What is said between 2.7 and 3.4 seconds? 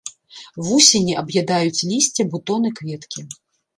кветкі.